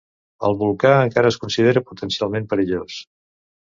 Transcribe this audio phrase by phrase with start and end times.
[0.47, 3.03] El volcà encara es considera potencialment perillós.